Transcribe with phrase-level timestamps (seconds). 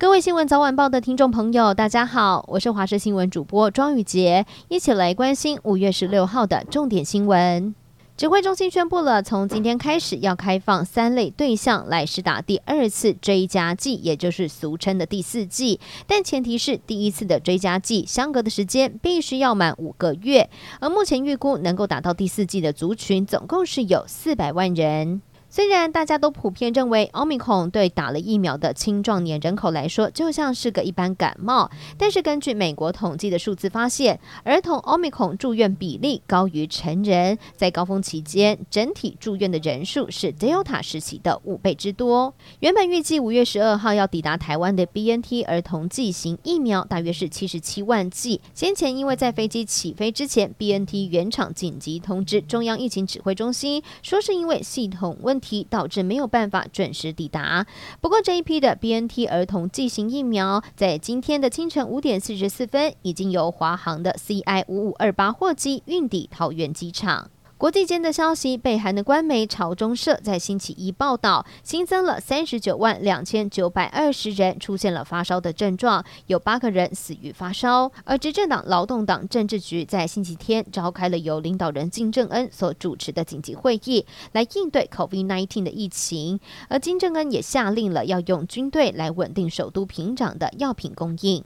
[0.00, 7.74] 各位新闻早晚报的听众朋友，大家好，我是华视新闻主播庄雨洁，一起来关心五月十六号的重点新闻。
[8.16, 15.78] 指挥中心宣布了，从今天开始要开放三类对象来施打第二次追加剂，也就是俗称的第四剂。
[16.06, 20.48] 但前提是第一次的追加剂相隔的时间必须要满五个月。
[20.80, 25.20] 而目前预估能够打到第四剂的族群，总共是有四百万人。
[25.52, 31.68] 虽然大家都普遍认为奥密克戎对打了疫苗的青壮年人口来说就像是个一般感冒，
[31.98, 37.36] 但是根据美国统计的数字发现，儿童奥密克戎住院比例高于成人。
[37.56, 42.32] 在高峰期间，整体住院的人数是 Delta 时期的五倍之多。
[42.60, 48.40] 原本预计五月十二号要抵达台湾的 BNT 儿童剂型疫苗大约是七十七万剂。
[48.54, 57.66] 先前因为在飞机起飞之前，BNT 原厂紧急通知中央疫情指挥中心，说是因为系统问题导致没有办法准时抵达。
[58.00, 67.30] 不过这一批的 BNT 儿童剂型疫苗，在今天的清晨五点四十四分，已经由华航的 CI 五五二八货机运抵桃园机场。
[67.60, 77.92] 国际间的消息，北韩的官媒朝中社在星期一报道，新增了三十九万两千九百二十人出现了发烧的症状，有八个人死于发烧。
[78.04, 86.40] 而执政党劳动党政治局在星期天召开了由领导人金正恩所主持的紧急会议，来应对 COVID-19 的疫情。
[86.70, 91.44] 而金正恩也下令了要用军队来稳定首都平壤的药品供应。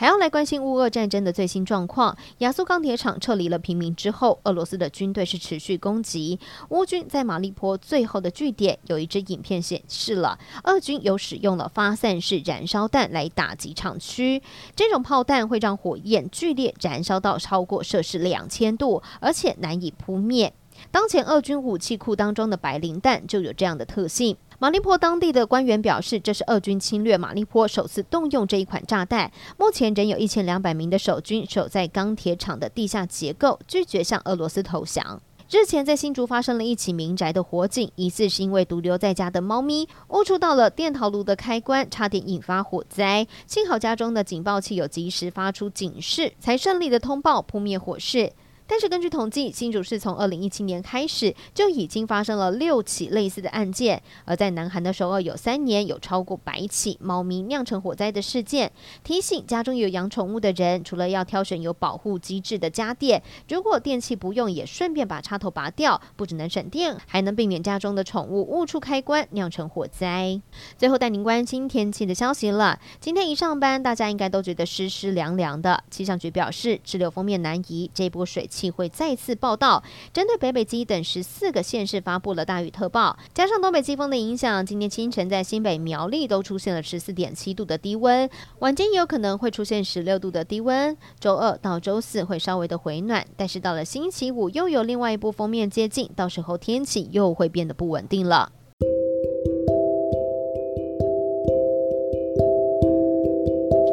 [0.00, 2.16] 还要来关心乌俄战争的最新状况。
[2.38, 8.78] 亚速钢铁厂撤离了平民之后，俄罗斯的军队是持续攻击乌军在马利坡最后的据点。
[8.86, 14.40] 有一支影片显示了俄军有使用了发散式燃烧弹来打击厂区，
[14.76, 20.54] 这种炮弹会让火焰剧烈燃烧到超过摄氏两千度，而且难以扑灭。
[20.92, 24.36] 当前俄军武器库当中的白磷弹就有这样的特性。
[24.60, 29.30] 马利坡当地的官员表示，这是俄军侵略马利坡首次动用这一款炸弹。
[29.56, 35.22] 目前仍有一千两百名的守军守在钢铁厂的地下结构，拒绝向俄罗斯投降。
[35.48, 43.28] 日前在新竹发生了一起民宅的火警，疑似是因为独留在家的猫咪误触到了电陶炉的开关，差点引发火灾。
[43.46, 48.32] 幸好家中的警报器有及时发出警示，才顺利的通报扑灭火势。
[48.68, 58.70] 但是根据统计，新竹市从二零一七年开始就已经发生了六起类似的案件，而在南韩的首尔有三年有超过百起猫咪酿成火灾的事件。
[59.02, 70.40] 提醒家中有养宠物的人，除了要挑选有保护机制的家电，如果电器不用，也顺便把插头拔掉，不只能省电，还能避免家中的宠物误触开关酿成火灾。
[70.76, 72.78] 最后带您关心天气的消息了。
[73.00, 75.82] 今天一上班，大家应该都觉得湿湿凉凉的。
[75.90, 78.68] 气象局表示，滞留锋面南移，这波水气。
[78.70, 79.82] 会再次报道，
[80.12, 90.96] 针对北北基等十四个县市发布了大雨特报，加上东北季风的影响，今天清晨在新北苗栗都出现了十四点七度的低温，晚间也有可能会出现十六度的低温。
[91.18, 98.52] 周二到周四会稍微的回暖，但是到了星期五又有另外一波锋面接近，到时候天气又会变得不稳定了。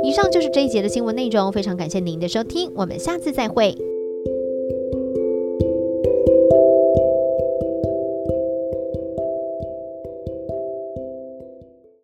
[0.04, 3.85] 以上就是这一节的新闻内容，非常感谢您的收听，我们下次再会。